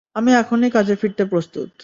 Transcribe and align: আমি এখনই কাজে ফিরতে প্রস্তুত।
আমি 0.15 0.31
এখনই 0.33 0.69
কাজে 0.71 0.95
ফিরতে 0.95 1.23
প্রস্তুত। 1.25 1.71